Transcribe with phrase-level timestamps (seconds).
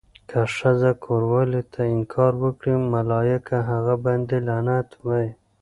[0.29, 5.29] که ښځه کوروالې ته انکار وکړي، ملايکه هغه باندې لعنت وایی.